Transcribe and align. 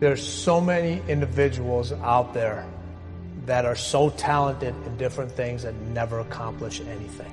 There's 0.00 0.26
so 0.26 0.60
many 0.60 1.02
individuals 1.08 1.92
out 1.92 2.32
there 2.32 2.64
that 3.46 3.64
are 3.64 3.74
so 3.74 4.10
talented 4.10 4.74
in 4.86 4.96
different 4.96 5.32
things 5.32 5.64
and 5.64 5.92
never 5.92 6.20
accomplish 6.20 6.80
anything. 6.80 7.32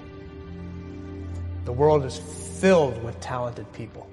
The 1.65 1.73
world 1.73 2.05
is 2.05 2.17
filled 2.59 3.03
with 3.03 3.19
talented 3.19 3.71
people 3.73 4.09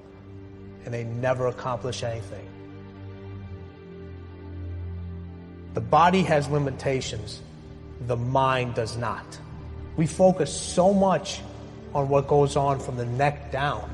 and 0.84 0.92
they 0.92 1.04
never 1.04 1.46
accomplish 1.46 2.02
anything. 2.02 2.46
The 5.72 5.80
body 5.80 6.22
has 6.22 6.48
limitations, 6.48 7.40
the 8.06 8.16
mind 8.16 8.74
does 8.74 8.98
not. 8.98 9.38
We 9.96 10.06
focus 10.06 10.54
so 10.54 10.92
much 10.92 11.40
on 11.94 12.10
what 12.10 12.28
goes 12.28 12.56
on 12.56 12.80
from 12.80 12.96
the 12.96 13.06
neck 13.06 13.50
down 13.52 13.88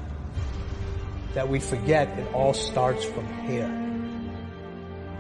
that 1.34 1.48
we 1.48 1.61
forget 1.61 2.09
it 2.18 2.32
all 2.32 2.54
starts 2.54 3.04
from 3.04 3.27
here. 3.47 3.88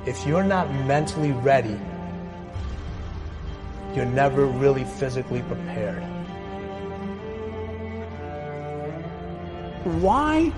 If 0.08 0.26
you're 0.26 0.42
not 0.42 0.72
mentally 0.86 1.32
ready, 1.32 1.78
you're 3.94 4.06
never 4.06 4.46
really 4.46 4.84
physically 4.84 5.42
prepared. 5.42 6.02
Why 10.00 10.50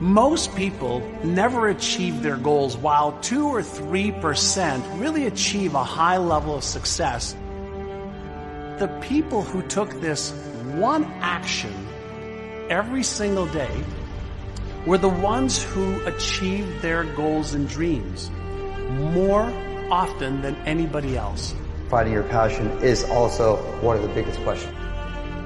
most 0.00 0.56
people 0.56 1.08
never 1.22 1.68
achieve 1.68 2.20
their 2.20 2.36
goals 2.36 2.76
while 2.76 3.12
2 3.20 3.46
or 3.46 3.62
3% 3.62 5.00
really 5.00 5.26
achieve 5.26 5.76
a 5.76 5.84
high 5.84 6.16
level 6.16 6.56
of 6.56 6.64
success. 6.64 7.36
The 8.80 8.88
people 9.02 9.42
who 9.42 9.62
took 9.68 10.00
this 10.00 10.32
one 10.74 11.04
action 11.20 11.72
every 12.68 13.04
single 13.04 13.46
day 13.46 13.84
were 14.84 14.98
the 14.98 15.08
ones 15.08 15.62
who 15.62 16.04
achieved 16.06 16.82
their 16.82 17.04
goals 17.14 17.54
and 17.54 17.68
dreams 17.68 18.32
more 18.90 19.52
often 19.90 20.42
than 20.42 20.56
anybody 20.66 21.16
else. 21.16 21.54
Finding 21.88 22.12
your 22.12 22.24
passion 22.24 22.70
is 22.82 23.04
also 23.04 23.56
one 23.80 23.96
of 23.96 24.02
the 24.02 24.08
biggest 24.08 24.40
questions. 24.40 24.74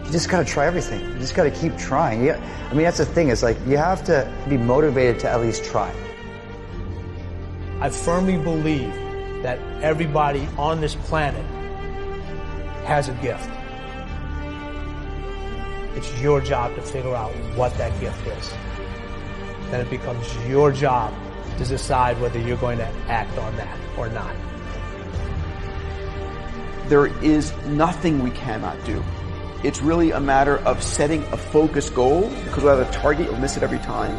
You 0.06 0.12
just 0.12 0.28
gotta 0.28 0.44
try 0.44 0.66
everything. 0.66 1.00
You 1.00 1.18
just 1.18 1.34
gotta 1.34 1.50
keep 1.50 1.76
trying. 1.76 2.24
Yeah, 2.24 2.40
I 2.70 2.74
mean, 2.74 2.84
that's 2.84 2.98
the 2.98 3.06
thing. 3.06 3.28
Is 3.28 3.42
like 3.42 3.56
you 3.66 3.76
have 3.76 4.02
to 4.04 4.32
be 4.48 4.56
motivated 4.56 5.20
to 5.20 5.30
at 5.30 5.40
least 5.40 5.64
try. 5.64 5.92
I 7.80 7.90
firmly 7.90 8.36
believe 8.36 8.92
that 9.42 9.58
everybody 9.82 10.48
on 10.58 10.80
this 10.80 10.94
planet 10.94 11.44
has 12.84 13.08
a 13.08 13.14
gift. 13.14 13.48
It's 15.96 16.20
your 16.20 16.40
job 16.40 16.74
to 16.74 16.82
figure 16.82 17.14
out 17.14 17.32
what 17.56 17.72
that 17.78 17.98
gift 18.00 18.26
is. 18.26 18.52
Then 19.70 19.80
it 19.80 19.90
becomes 19.90 20.26
your 20.46 20.72
job 20.72 21.14
to 21.58 21.64
decide 21.64 22.20
whether 22.20 22.38
you're 22.38 22.56
going 22.56 22.78
to 22.78 22.86
act 23.08 23.36
on 23.38 23.56
that 23.56 23.78
or 23.96 24.08
not. 24.08 24.34
There 26.88 27.06
is 27.22 27.52
nothing 27.66 28.22
we 28.22 28.30
cannot 28.30 28.82
do. 28.84 29.02
It's 29.62 29.80
really 29.82 30.10
a 30.10 30.20
matter 30.20 30.58
of 30.58 30.82
setting 30.82 31.22
a 31.24 31.36
focused 31.36 31.94
goal 31.94 32.28
because 32.44 32.64
without 32.64 32.80
a 32.80 32.90
target, 32.90 33.26
you'll 33.26 33.38
miss 33.38 33.56
it 33.56 33.62
every 33.62 33.78
time. 33.78 34.16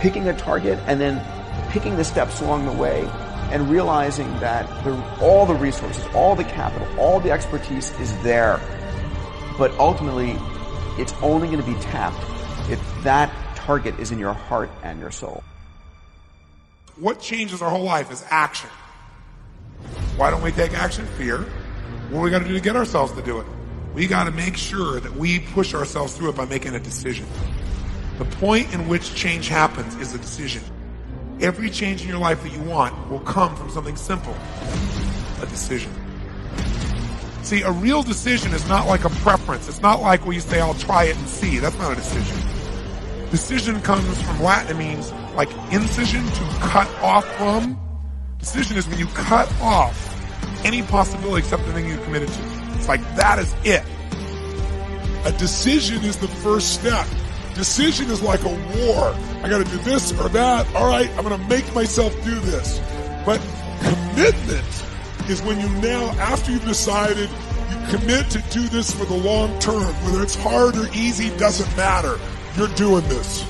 Picking 0.00 0.28
a 0.28 0.36
target 0.36 0.78
and 0.86 1.00
then 1.00 1.24
picking 1.70 1.96
the 1.96 2.04
steps 2.04 2.40
along 2.40 2.66
the 2.66 2.72
way 2.72 3.08
and 3.52 3.70
realizing 3.70 4.28
that 4.40 4.66
the, 4.84 4.92
all 5.20 5.46
the 5.46 5.54
resources, 5.54 6.04
all 6.14 6.34
the 6.34 6.44
capital, 6.44 6.86
all 6.98 7.20
the 7.20 7.30
expertise 7.30 7.92
is 8.00 8.22
there. 8.22 8.60
But 9.58 9.72
ultimately, 9.78 10.36
it's 10.98 11.12
only 11.22 11.48
going 11.48 11.60
to 11.60 11.66
be 11.66 11.78
tapped 11.80 12.18
if 12.70 12.80
that 13.02 13.32
target 13.56 13.98
is 13.98 14.10
in 14.10 14.18
your 14.18 14.32
heart 14.32 14.70
and 14.82 15.00
your 15.00 15.10
soul. 15.10 15.42
What 17.00 17.18
changes 17.18 17.62
our 17.62 17.70
whole 17.70 17.82
life 17.82 18.12
is 18.12 18.22
action. 18.28 18.68
Why 20.18 20.30
don't 20.30 20.42
we 20.42 20.52
take 20.52 20.74
action? 20.74 21.06
Fear. 21.06 21.38
What 21.38 22.18
do 22.18 22.20
we 22.20 22.30
got 22.30 22.40
to 22.40 22.44
do 22.44 22.52
to 22.52 22.60
get 22.60 22.76
ourselves 22.76 23.12
to 23.12 23.22
do 23.22 23.40
it? 23.40 23.46
We 23.94 24.06
got 24.06 24.24
to 24.24 24.30
make 24.30 24.54
sure 24.54 25.00
that 25.00 25.16
we 25.16 25.38
push 25.38 25.72
ourselves 25.72 26.14
through 26.14 26.28
it 26.28 26.36
by 26.36 26.44
making 26.44 26.74
a 26.74 26.78
decision. 26.78 27.24
The 28.18 28.26
point 28.26 28.74
in 28.74 28.86
which 28.86 29.14
change 29.14 29.48
happens 29.48 29.96
is 29.96 30.14
a 30.14 30.18
decision. 30.18 30.62
Every 31.40 31.70
change 31.70 32.02
in 32.02 32.08
your 32.08 32.18
life 32.18 32.42
that 32.42 32.52
you 32.52 32.60
want 32.64 33.10
will 33.10 33.20
come 33.20 33.56
from 33.56 33.70
something 33.70 33.96
simple 33.96 34.36
a 35.40 35.46
decision. 35.46 35.90
See, 37.42 37.62
a 37.62 37.72
real 37.72 38.02
decision 38.02 38.52
is 38.52 38.68
not 38.68 38.86
like 38.86 39.06
a 39.06 39.10
preference. 39.10 39.68
It's 39.68 39.80
not 39.80 40.02
like 40.02 40.26
where 40.26 40.34
you 40.34 40.40
say, 40.40 40.60
I'll 40.60 40.74
try 40.74 41.04
it 41.04 41.16
and 41.16 41.26
see. 41.26 41.60
That's 41.60 41.78
not 41.78 41.92
a 41.92 41.94
decision. 41.94 42.36
Decision 43.30 43.80
comes 43.80 44.20
from 44.20 44.42
Latin. 44.42 44.76
It 44.76 44.78
means 44.78 45.10
like 45.34 45.50
incision 45.72 46.24
to 46.26 46.44
cut 46.60 46.88
off 47.02 47.24
from. 47.36 47.78
Decision 48.38 48.76
is 48.76 48.88
when 48.88 48.98
you 48.98 49.06
cut 49.08 49.50
off 49.60 50.06
any 50.64 50.82
possibility 50.82 51.38
except 51.38 51.64
the 51.66 51.72
thing 51.72 51.86
you 51.86 51.98
committed 51.98 52.28
to. 52.28 52.40
It's 52.74 52.88
like 52.88 53.00
that 53.16 53.38
is 53.38 53.54
it. 53.64 53.84
A 55.26 55.32
decision 55.32 56.02
is 56.04 56.16
the 56.16 56.28
first 56.28 56.74
step. 56.74 57.06
Decision 57.54 58.10
is 58.10 58.22
like 58.22 58.42
a 58.44 58.48
war. 58.48 59.14
I 59.42 59.48
got 59.48 59.58
to 59.58 59.70
do 59.70 59.78
this 59.78 60.12
or 60.18 60.28
that. 60.30 60.74
All 60.74 60.86
right, 60.86 61.10
I'm 61.10 61.24
going 61.24 61.38
to 61.38 61.48
make 61.48 61.74
myself 61.74 62.14
do 62.24 62.38
this. 62.40 62.80
But 63.26 63.40
commitment 63.82 64.64
is 65.28 65.42
when 65.42 65.60
you 65.60 65.68
now, 65.80 66.10
after 66.12 66.52
you've 66.52 66.64
decided, 66.64 67.28
you 67.28 67.98
commit 67.98 68.30
to 68.30 68.42
do 68.50 68.62
this 68.68 68.90
for 68.90 69.04
the 69.04 69.16
long 69.16 69.58
term. 69.58 69.82
Whether 70.04 70.22
it's 70.22 70.34
hard 70.34 70.76
or 70.76 70.88
easy 70.94 71.36
doesn't 71.36 71.76
matter. 71.76 72.18
You're 72.56 72.74
doing 72.74 73.06
this. 73.08 73.44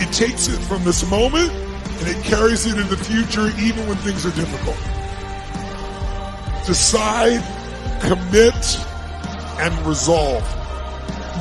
It 0.00 0.12
takes 0.12 0.48
it 0.48 0.58
from 0.58 0.84
this 0.84 1.08
moment 1.10 1.50
and 1.50 2.08
it 2.08 2.22
carries 2.24 2.66
it 2.66 2.78
in 2.78 2.88
the 2.88 2.96
future 2.96 3.48
even 3.60 3.86
when 3.88 3.96
things 3.98 4.24
are 4.24 4.30
difficult. 4.30 4.76
Decide, 6.66 7.42
commit, 8.00 8.78
and 9.58 9.86
resolve. 9.86 10.42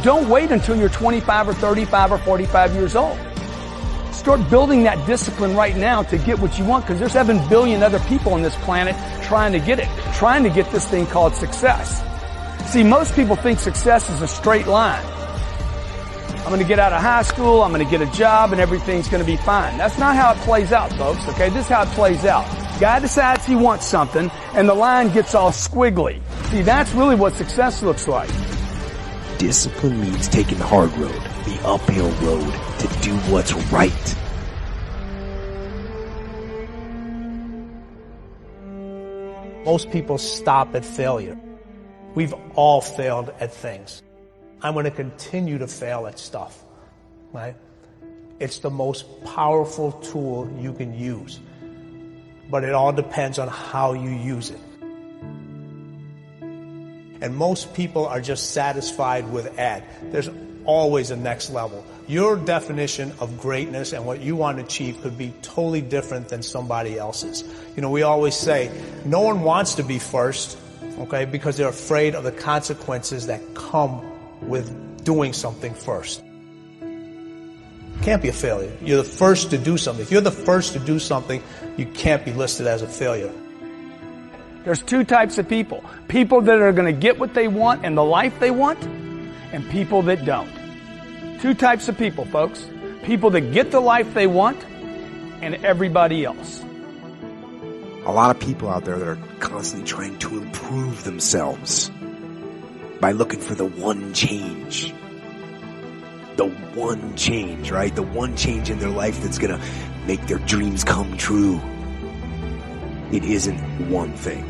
Don't 0.03 0.27
wait 0.29 0.51
until 0.51 0.75
you're 0.75 0.89
25 0.89 1.49
or 1.49 1.53
35 1.53 2.11
or 2.13 2.17
45 2.19 2.73
years 2.73 2.95
old. 2.95 3.17
Start 4.11 4.49
building 4.49 4.83
that 4.83 5.05
discipline 5.05 5.55
right 5.55 5.75
now 5.77 6.01
to 6.03 6.17
get 6.17 6.39
what 6.39 6.57
you 6.57 6.65
want 6.65 6.85
because 6.85 6.99
there's 6.99 7.11
7 7.11 7.47
billion 7.49 7.83
other 7.83 7.99
people 8.01 8.33
on 8.33 8.41
this 8.41 8.55
planet 8.57 8.95
trying 9.23 9.51
to 9.51 9.59
get 9.59 9.79
it, 9.79 9.87
trying 10.13 10.43
to 10.43 10.49
get 10.49 10.69
this 10.71 10.87
thing 10.87 11.05
called 11.05 11.35
success. 11.35 12.03
See, 12.71 12.83
most 12.83 13.13
people 13.15 13.35
think 13.35 13.59
success 13.59 14.09
is 14.09 14.21
a 14.21 14.27
straight 14.27 14.67
line. 14.67 15.05
I'm 16.47 16.53
going 16.53 16.63
to 16.63 16.67
get 16.69 16.79
out 16.79 16.93
of 16.93 17.01
high 17.01 17.23
school, 17.23 17.61
I'm 17.61 17.73
going 17.73 17.83
to 17.83 17.91
get 17.91 18.01
a 18.01 18.09
job, 18.13 18.53
and 18.53 18.61
everything's 18.61 19.09
going 19.09 19.21
to 19.21 19.29
be 19.29 19.35
fine. 19.35 19.77
That's 19.77 19.97
not 19.97 20.15
how 20.15 20.31
it 20.31 20.37
plays 20.45 20.71
out, 20.71 20.93
folks, 20.93 21.27
okay? 21.27 21.49
This 21.49 21.65
is 21.65 21.67
how 21.69 21.81
it 21.81 21.89
plays 21.89 22.23
out. 22.23 22.45
Guy 22.79 22.99
decides 22.99 23.45
he 23.45 23.57
wants 23.57 23.85
something, 23.85 24.31
and 24.53 24.69
the 24.69 24.73
line 24.73 25.11
gets 25.11 25.35
all 25.35 25.51
squiggly. 25.51 26.21
See, 26.45 26.61
that's 26.61 26.93
really 26.93 27.15
what 27.15 27.33
success 27.33 27.83
looks 27.83 28.07
like. 28.07 28.29
Discipline 29.37 29.99
means 29.99 30.29
taking 30.29 30.57
the 30.57 30.63
hard 30.63 30.89
road, 30.93 31.21
the 31.43 31.59
uphill 31.65 32.11
road, 32.25 32.53
to 32.79 32.87
do 33.01 33.13
what's 33.29 33.51
right. 33.69 34.15
Most 39.65 39.91
people 39.91 40.17
stop 40.17 40.75
at 40.75 40.85
failure. 40.85 41.37
We've 42.15 42.33
all 42.55 42.79
failed 42.79 43.33
at 43.41 43.53
things. 43.53 44.01
I'm 44.61 44.73
going 44.73 44.85
to 44.85 44.91
continue 44.91 45.59
to 45.59 45.67
fail 45.67 46.07
at 46.07 46.17
stuff, 46.17 46.63
right? 47.31 47.55
It's 48.39 48.59
the 48.59 48.69
most 48.69 49.05
powerful 49.23 49.91
tool 49.93 50.49
you 50.59 50.73
can 50.73 50.97
use, 50.97 51.39
but 52.49 52.63
it 52.63 52.73
all 52.73 52.91
depends 52.91 53.39
on 53.39 53.47
how 53.47 53.93
you 53.93 54.09
use 54.09 54.49
it. 54.49 54.59
And 57.19 57.35
most 57.35 57.73
people 57.73 58.05
are 58.07 58.21
just 58.21 58.51
satisfied 58.51 59.31
with 59.31 59.57
Ed. 59.57 59.83
There's 60.11 60.29
always 60.65 61.11
a 61.11 61.15
next 61.15 61.49
level. 61.49 61.83
Your 62.07 62.35
definition 62.35 63.11
of 63.19 63.39
greatness 63.39 63.93
and 63.93 64.05
what 64.05 64.21
you 64.21 64.35
want 64.35 64.57
to 64.57 64.63
achieve 64.63 65.01
could 65.01 65.17
be 65.17 65.33
totally 65.41 65.81
different 65.81 66.29
than 66.29 66.43
somebody 66.43 66.97
else's. 66.97 67.43
You 67.75 67.81
know, 67.81 67.89
we 67.89 68.03
always 68.03 68.35
say 68.35 68.71
no 69.05 69.21
one 69.21 69.41
wants 69.41 69.75
to 69.75 69.83
be 69.83 69.97
first, 69.97 70.57
okay, 70.99 71.25
because 71.25 71.57
they're 71.57 71.69
afraid 71.69 72.13
of 72.13 72.23
the 72.23 72.31
consequences 72.31 73.27
that 73.27 73.55
come 73.55 74.01
with 74.41 75.03
doing 75.03 75.33
something 75.33 75.73
first. 75.73 76.23
Can't 78.01 78.21
be 78.21 78.29
a 78.29 78.33
failure. 78.33 78.71
You're 78.81 78.97
the 78.97 79.09
first 79.09 79.49
to 79.51 79.57
do 79.57 79.77
something. 79.77 80.03
If 80.03 80.11
you're 80.11 80.21
the 80.21 80.31
first 80.31 80.73
to 80.73 80.79
do 80.79 80.99
something, 80.99 81.41
you 81.77 81.85
can't 81.87 82.23
be 82.23 82.33
listed 82.33 82.67
as 82.67 82.81
a 82.81 82.87
failure. 82.87 83.33
There's 84.63 84.81
two 84.81 85.03
types 85.03 85.37
of 85.37 85.47
people. 85.47 85.83
People 86.07 86.41
that 86.41 86.59
are 86.59 86.71
going 86.71 86.93
to 86.93 86.99
get 86.99 87.17
what 87.17 87.33
they 87.33 87.47
want 87.47 87.85
and 87.85 87.97
the 87.97 88.03
life 88.03 88.39
they 88.39 88.51
want, 88.51 88.83
and 89.51 89.67
people 89.69 90.01
that 90.03 90.25
don't. 90.25 90.49
Two 91.41 91.53
types 91.53 91.87
of 91.87 91.97
people, 91.97 92.25
folks. 92.25 92.69
People 93.03 93.29
that 93.31 93.53
get 93.53 93.71
the 93.71 93.79
life 93.79 94.13
they 94.13 94.27
want, 94.27 94.63
and 95.41 95.55
everybody 95.63 96.25
else. 96.25 96.63
A 98.05 98.11
lot 98.11 98.35
of 98.35 98.41
people 98.41 98.69
out 98.69 98.85
there 98.85 98.97
that 98.97 99.07
are 99.07 99.19
constantly 99.39 99.87
trying 99.87 100.17
to 100.19 100.37
improve 100.37 101.03
themselves 101.03 101.91
by 102.99 103.11
looking 103.11 103.39
for 103.39 103.55
the 103.55 103.65
one 103.65 104.13
change. 104.13 104.93
The 106.35 106.47
one 106.75 107.15
change, 107.15 107.71
right? 107.71 107.95
The 107.95 108.03
one 108.03 108.35
change 108.35 108.69
in 108.69 108.79
their 108.79 108.89
life 108.89 109.21
that's 109.21 109.37
gonna 109.37 109.59
make 110.05 110.25
their 110.27 110.39
dreams 110.39 110.83
come 110.83 111.17
true. 111.17 111.59
It 113.11 113.23
isn't 113.23 113.89
one 113.89 114.13
thing. 114.13 114.43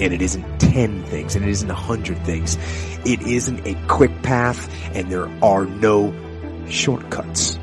And 0.00 0.12
it 0.12 0.22
isn't 0.22 0.60
10 0.60 1.02
things, 1.04 1.34
and 1.34 1.44
it 1.44 1.50
isn't 1.50 1.70
a 1.70 1.74
100 1.74 2.24
things. 2.24 2.56
It 3.04 3.20
isn't 3.22 3.66
a 3.66 3.74
quick 3.88 4.22
path, 4.22 4.68
and 4.94 5.10
there 5.10 5.28
are 5.42 5.66
no 5.66 6.14
shortcuts. 6.68 7.57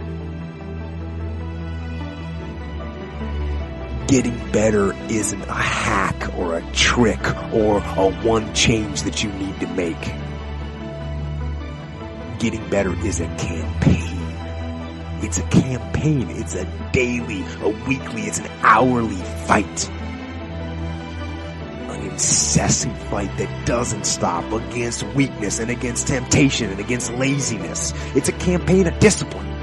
Getting 4.07 4.37
better 4.51 4.93
isn't 5.09 5.41
a 5.41 5.53
hack 5.53 6.37
or 6.37 6.57
a 6.59 6.71
trick 6.73 7.19
or 7.51 7.79
a 7.79 8.11
one 8.23 8.53
change 8.53 9.01
that 9.01 9.23
you 9.23 9.31
need 9.31 9.59
to 9.61 9.67
make. 9.67 9.99
Getting 12.37 12.69
better 12.69 12.93
is 13.03 13.19
a 13.19 13.25
campaign. 13.37 14.19
It's 15.23 15.39
a 15.39 15.47
campaign. 15.47 16.29
It's 16.29 16.53
a 16.53 16.65
daily, 16.93 17.43
a 17.63 17.69
weekly, 17.87 18.23
it's 18.23 18.37
an 18.37 18.47
hourly 18.61 19.15
fight. 19.47 19.89
An 21.89 22.01
incessant 22.07 22.95
fight 23.09 23.35
that 23.39 23.65
doesn't 23.65 24.05
stop 24.05 24.45
against 24.53 25.03
weakness 25.15 25.57
and 25.57 25.71
against 25.71 26.07
temptation 26.07 26.69
and 26.69 26.79
against 26.79 27.11
laziness. 27.13 27.91
It's 28.15 28.29
a 28.29 28.33
campaign 28.33 28.85
of 28.85 28.99
discipline. 28.99 29.54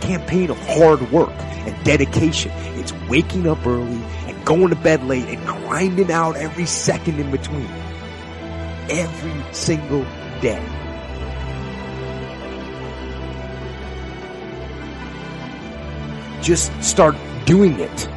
Campaign 0.00 0.50
of 0.50 0.58
hard 0.58 1.10
work 1.10 1.32
and 1.38 1.84
dedication. 1.84 2.52
It's 2.78 2.92
waking 3.08 3.48
up 3.48 3.66
early 3.66 4.02
and 4.26 4.44
going 4.44 4.68
to 4.68 4.76
bed 4.76 5.04
late 5.04 5.28
and 5.28 5.44
grinding 5.46 6.12
out 6.12 6.36
every 6.36 6.66
second 6.66 7.18
in 7.18 7.30
between. 7.30 7.68
Every 8.88 9.52
single 9.52 10.04
day. 10.40 10.62
Just 16.42 16.70
start 16.82 17.16
doing 17.46 17.80
it. 17.80 18.08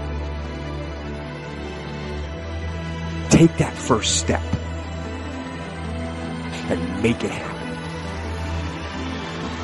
Take 3.32 3.58
that 3.58 3.74
first 3.74 4.20
step 4.20 4.42
and 6.70 7.02
make 7.02 7.24
it 7.24 7.32
happen. 7.32 7.60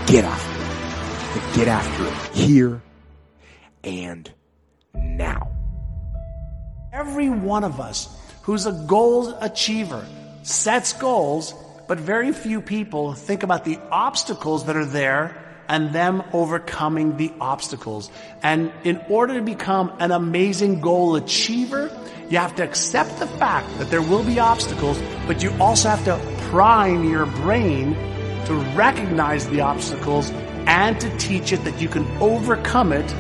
Get 0.08 0.26
after 0.26 0.55
And 1.36 1.54
get 1.54 1.68
after 1.68 2.08
it 2.08 2.14
here 2.34 2.82
and 3.84 4.32
now. 4.94 5.52
Every 6.94 7.30
one 7.30 7.66
of 7.66 7.82
us 7.82 8.08
who's 8.44 8.66
a 8.66 8.72
goal 8.72 9.34
achiever 9.42 10.06
sets 10.44 10.94
goals, 10.94 11.54
but 11.90 12.00
very 12.00 12.32
few 12.32 12.62
people 12.62 13.14
think 13.16 13.44
about 13.44 13.66
the 13.66 13.78
obstacles 13.92 14.66
that 14.68 14.78
are 14.78 14.86
there 14.86 15.36
and 15.68 15.92
them 15.92 16.24
overcoming 16.32 17.18
the 17.18 17.34
obstacles. 17.42 18.10
And 18.42 18.72
in 18.86 19.04
order 19.10 19.34
to 19.34 19.42
become 19.42 19.92
an 20.00 20.12
amazing 20.12 20.80
goal 20.80 21.18
achiever, 21.18 21.92
you 22.30 22.38
have 22.38 22.56
to 22.56 22.64
accept 22.64 23.20
the 23.20 23.28
fact 23.28 23.68
that 23.80 23.90
there 23.90 24.02
will 24.02 24.24
be 24.24 24.40
obstacles, 24.40 25.02
but 25.28 25.44
you 25.44 25.52
also 25.60 25.90
have 25.90 26.06
to 26.06 26.18
prime 26.50 27.10
your 27.10 27.26
brain 27.26 27.94
to 28.46 28.54
recognize 28.74 29.50
the 29.50 29.60
obstacles 29.60 30.32
and 30.68 31.00
to 31.02 31.18
teach 31.18 31.52
it 31.52 31.64
that 31.64 31.80
you 31.80 31.88
can 31.88 32.06
overcome 32.22 32.92
it. 32.92 33.12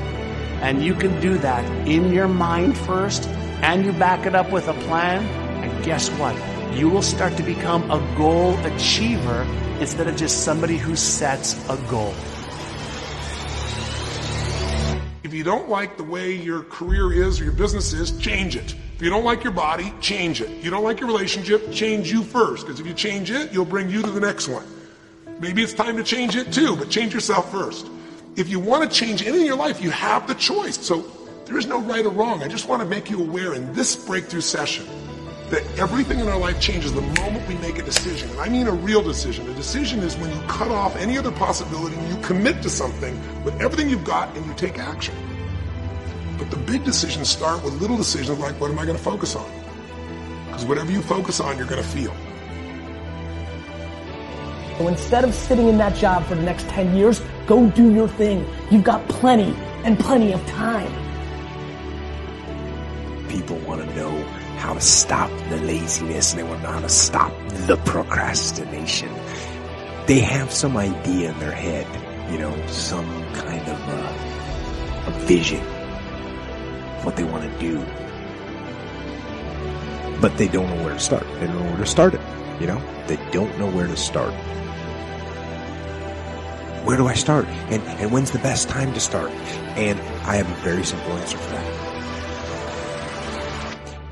And 0.61 0.83
you 0.83 0.95
can 0.95 1.19
do 1.21 1.37
that 1.39 1.63
in 1.87 2.11
your 2.11 2.27
mind 2.27 2.77
first, 2.77 3.27
and 3.61 3.85
you 3.85 3.91
back 3.93 4.25
it 4.25 4.33
up 4.33 4.51
with 4.51 4.67
a 4.67 4.73
plan. 4.85 5.23
And 5.63 5.85
guess 5.85 6.09
what? 6.11 6.35
You 6.75 6.89
will 6.89 7.01
start 7.01 7.37
to 7.37 7.43
become 7.43 7.89
a 7.91 7.99
goal 8.17 8.57
achiever 8.65 9.43
instead 9.79 10.07
of 10.07 10.15
just 10.15 10.43
somebody 10.43 10.77
who 10.77 10.95
sets 10.95 11.53
a 11.69 11.77
goal. 11.89 12.13
If 15.23 15.33
you 15.33 15.43
don't 15.43 15.69
like 15.69 15.97
the 15.97 16.03
way 16.03 16.33
your 16.33 16.63
career 16.63 17.11
is 17.11 17.39
or 17.41 17.43
your 17.43 17.53
business 17.53 17.93
is, 17.93 18.17
change 18.19 18.55
it. 18.55 18.75
If 18.95 19.01
you 19.01 19.09
don't 19.09 19.25
like 19.25 19.43
your 19.43 19.53
body, 19.53 19.93
change 19.99 20.39
it. 20.39 20.49
If 20.49 20.63
You 20.63 20.71
don't 20.71 20.83
like 20.83 20.99
your 20.99 21.07
relationship, 21.07 21.71
change 21.71 22.11
you 22.11 22.23
first. 22.23 22.65
Because 22.65 22.79
if 22.79 22.87
you 22.87 22.93
change 22.93 23.29
it, 23.31 23.51
you'll 23.51 23.65
bring 23.65 23.89
you 23.89 24.01
to 24.01 24.09
the 24.09 24.21
next 24.21 24.47
one. 24.47 24.65
Maybe 25.39 25.61
it's 25.61 25.73
time 25.73 25.97
to 25.97 26.03
change 26.03 26.35
it 26.35 26.53
too, 26.53 26.77
but 26.77 26.89
change 26.89 27.13
yourself 27.13 27.51
first. 27.51 27.87
If 28.37 28.47
you 28.47 28.59
want 28.59 28.89
to 28.89 28.95
change 28.95 29.21
anything 29.21 29.41
in 29.41 29.47
your 29.47 29.57
life, 29.57 29.81
you 29.81 29.89
have 29.91 30.27
the 30.27 30.35
choice. 30.35 30.77
So 30.77 31.01
there 31.45 31.57
is 31.57 31.67
no 31.67 31.81
right 31.81 32.05
or 32.05 32.09
wrong. 32.09 32.41
I 32.41 32.47
just 32.47 32.69
want 32.69 32.81
to 32.81 32.87
make 32.87 33.09
you 33.09 33.21
aware 33.21 33.53
in 33.53 33.73
this 33.73 33.95
breakthrough 33.95 34.41
session 34.41 34.85
that 35.49 35.61
everything 35.77 36.19
in 36.19 36.27
our 36.29 36.39
life 36.39 36.59
changes 36.61 36.93
the 36.93 37.01
moment 37.01 37.47
we 37.49 37.55
make 37.55 37.77
a 37.77 37.83
decision. 37.83 38.29
And 38.31 38.39
I 38.39 38.47
mean 38.47 38.67
a 38.67 38.71
real 38.71 39.03
decision. 39.03 39.47
A 39.49 39.53
decision 39.53 39.99
is 39.99 40.15
when 40.17 40.31
you 40.33 40.41
cut 40.47 40.71
off 40.71 40.95
any 40.95 41.17
other 41.17 41.31
possibility 41.31 41.97
and 41.97 42.15
you 42.15 42.21
commit 42.23 42.61
to 42.63 42.69
something 42.69 43.13
with 43.43 43.59
everything 43.61 43.89
you've 43.89 44.05
got 44.05 44.35
and 44.37 44.45
you 44.45 44.53
take 44.53 44.79
action. 44.79 45.13
But 46.37 46.49
the 46.49 46.57
big 46.57 46.85
decisions 46.85 47.29
start 47.29 47.61
with 47.63 47.73
little 47.81 47.97
decisions 47.97 48.39
like 48.39 48.59
what 48.59 48.71
am 48.71 48.79
I 48.79 48.85
going 48.85 48.97
to 48.97 49.03
focus 49.03 49.35
on? 49.35 49.49
Because 50.47 50.65
whatever 50.65 50.91
you 50.91 51.01
focus 51.01 51.41
on, 51.41 51.57
you're 51.57 51.67
going 51.67 51.81
to 51.81 51.87
feel. 51.87 52.15
So 54.77 54.89
instead 54.89 55.23
of 55.23 55.33
sitting 55.33 55.69
in 55.69 55.77
that 55.77 55.95
job 55.95 56.25
for 56.25 56.35
the 56.35 56.41
next 56.41 56.67
10 56.67 56.95
years, 56.95 57.21
go 57.47 57.69
do 57.69 57.93
your 57.93 58.09
thing. 58.09 58.45
You've 58.69 58.83
got 58.83 59.07
plenty 59.07 59.55
and 59.85 59.97
plenty 59.97 60.33
of 60.33 60.45
time. 60.47 60.91
People 63.29 63.57
want 63.59 63.81
to 63.81 63.95
know 63.95 64.11
how 64.57 64.73
to 64.73 64.81
stop 64.81 65.29
the 65.49 65.57
laziness 65.57 66.31
and 66.31 66.39
they 66.39 66.43
want 66.43 66.61
to 66.61 66.67
know 66.67 66.73
how 66.73 66.81
to 66.81 66.89
stop 66.89 67.31
the 67.67 67.77
procrastination. 67.85 69.09
They 70.07 70.19
have 70.19 70.51
some 70.51 70.75
idea 70.75 71.31
in 71.31 71.39
their 71.39 71.51
head, 71.51 71.87
you 72.31 72.37
know, 72.37 72.53
some 72.67 73.07
kind 73.33 73.61
of 73.61 73.79
uh, 73.87 75.07
a 75.07 75.11
vision 75.25 75.61
of 75.61 77.05
what 77.05 77.15
they 77.15 77.23
want 77.23 77.49
to 77.49 77.59
do. 77.59 77.79
But 80.19 80.37
they 80.37 80.49
don't 80.49 80.67
know 80.69 80.83
where 80.83 80.93
to 80.93 80.99
start. 80.99 81.23
They 81.39 81.47
don't 81.47 81.59
know 81.59 81.69
where 81.69 81.77
to 81.77 81.85
start 81.85 82.13
it, 82.13 82.21
you 82.59 82.67
know? 82.67 82.81
They 83.07 83.17
don't 83.31 83.57
know 83.57 83.69
where 83.69 83.87
to 83.87 83.95
start. 83.95 84.33
Where 86.85 86.97
do 86.97 87.07
I 87.07 87.15
start? 87.15 87.45
And, 87.47 87.81
and 87.81 88.11
when's 88.11 88.29
the 88.29 88.37
best 88.37 88.69
time 88.69 88.93
to 88.93 88.99
start? 88.99 89.31
And 89.75 89.99
I 90.27 90.35
have 90.35 90.47
a 90.47 90.55
very 90.61 90.83
simple 90.83 91.13
answer 91.13 91.35
for 91.35 91.49
that. 91.49 91.65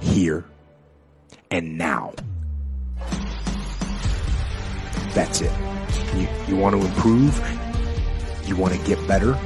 Here 0.02 0.44
and 1.52 1.78
now. 1.78 2.14
That's 5.14 5.42
it. 5.42 5.52
You, 6.16 6.28
you 6.48 6.56
want 6.56 6.76
to 6.76 6.84
improve? 6.84 7.40
You 8.48 8.56
want 8.56 8.74
to 8.74 8.80
get 8.88 9.08
better? 9.08 9.40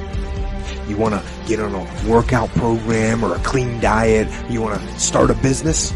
You 0.88 0.96
want 0.96 1.14
to 1.14 1.22
get 1.46 1.60
on 1.60 1.74
a 1.74 2.10
workout 2.10 2.48
program 2.50 3.22
or 3.22 3.34
a 3.34 3.38
clean 3.40 3.78
diet? 3.78 4.26
You 4.50 4.62
want 4.62 4.80
to 4.80 4.98
start 4.98 5.28
a 5.28 5.34
business? 5.34 5.92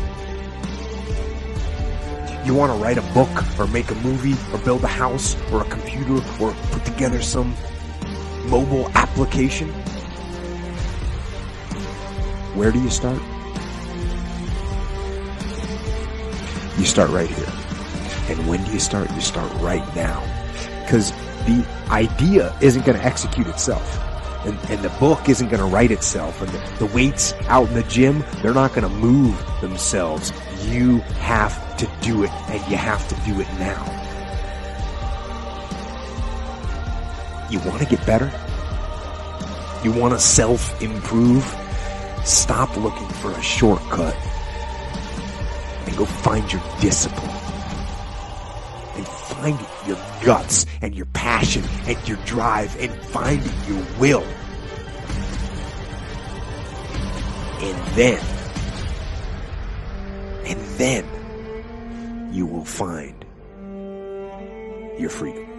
You 2.45 2.55
want 2.55 2.73
to 2.73 2.79
write 2.83 2.99
a 2.99 3.03
book 3.15 3.31
or 3.59 3.69
make 3.69 3.91
a 3.91 3.95
movie 3.97 4.35
or 4.53 4.59
build 4.65 4.83
a 4.83 4.89
house 4.89 5.37
or 5.53 5.63
a 5.63 5.65
computer 5.67 6.17
or 6.43 6.53
put 6.73 6.85
together 6.85 7.23
some 7.23 7.55
mobile 8.47 8.91
application? 8.97 9.69
Where 12.55 12.73
do 12.73 12.83
you 12.83 12.91
start? 12.91 13.21
You 16.79 16.85
start 16.85 17.11
right 17.11 17.29
here. 17.29 17.53
And 18.29 18.49
when 18.49 18.65
do 18.65 18.73
you 18.73 18.81
start? 18.81 19.09
You 19.13 19.21
start 19.21 19.53
right 19.63 19.85
now. 19.95 20.21
Because 20.85 21.13
the 21.47 21.65
idea 21.91 22.57
isn't 22.61 22.85
going 22.85 22.99
to 22.99 23.05
execute 23.05 23.47
itself. 23.47 23.99
And, 24.45 24.59
and, 24.69 24.83
the 24.83 24.91
book 24.99 25.29
isn't 25.29 25.49
going 25.49 25.61
to 25.61 25.69
write 25.69 25.93
itself. 25.93 26.43
And 26.43 26.51
the, 26.51 26.87
the 26.87 26.87
weights 26.87 27.35
out 27.47 27.69
in 27.69 27.75
the 27.75 27.85
gym, 27.85 28.25
they're 28.43 28.53
not 28.53 28.75
going 28.75 28.83
to 28.83 28.97
move 28.97 29.41
themselves. 29.61 30.33
You 30.71 30.99
have 31.21 31.77
to 31.79 31.89
do 32.01 32.25
it, 32.25 32.31
and 32.49 32.71
you 32.71 32.77
have 32.77 33.07
to 33.09 33.15
do 33.27 33.41
it 33.41 33.49
now. 33.59 34.03
You 37.51 37.59
want 37.61 37.83
to 37.83 37.87
get 37.87 38.05
better? 38.07 38.33
You 39.85 39.93
want 39.93 40.15
to 40.15 40.21
self 40.21 40.81
improve? 40.81 41.45
Stop 42.25 42.77
looking 42.77 43.09
for 43.09 43.33
a 43.33 43.43
shortcut 43.43 44.15
and 45.87 45.97
go 45.97 46.05
find 46.05 46.51
your 46.53 46.63
discipline. 46.81 47.31
And 48.97 49.07
find 49.07 49.59
your 49.87 49.99
guts 50.25 50.67
and 50.81 50.95
your 50.95 51.07
passion 51.07 51.65
and 51.87 52.09
your 52.09 52.19
drive 52.25 52.79
and 52.81 52.93
find 53.07 53.43
your 53.67 53.85
will. 53.99 54.25
And 57.61 57.95
then, 57.97 58.21
then 60.83 61.07
you 62.33 62.45
will 62.45 62.65
find 62.65 63.25
your 64.99 65.11
freedom. 65.11 65.52